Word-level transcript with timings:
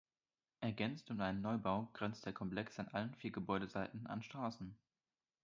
Ergänzt 0.61 1.11
um 1.11 1.21
einen 1.21 1.41
Neubau 1.41 1.87
grenzt 1.93 2.25
der 2.25 2.33
Komplex 2.33 2.79
an 2.79 2.87
allen 2.87 3.13
vier 3.13 3.29
Gebäudeseiten 3.31 4.07
an 4.07 4.23
Strassen. 4.23 4.75